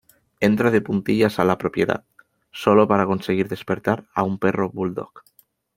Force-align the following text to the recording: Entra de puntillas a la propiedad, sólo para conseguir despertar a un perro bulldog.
Entra 0.39 0.71
de 0.71 0.81
puntillas 0.81 1.37
a 1.37 1.45
la 1.45 1.59
propiedad, 1.59 2.05
sólo 2.49 2.87
para 2.87 3.05
conseguir 3.05 3.47
despertar 3.49 4.07
a 4.15 4.23
un 4.23 4.39
perro 4.39 4.67
bulldog. 4.71 5.11